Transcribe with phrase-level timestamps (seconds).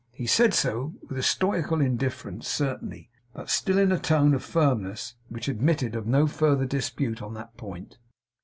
[0.15, 5.13] He said so with a stoical indifference certainly, but still in a tone of firmness
[5.29, 7.99] which admitted of no further dispute on that point.